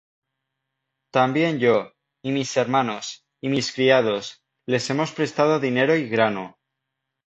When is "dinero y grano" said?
5.59-6.57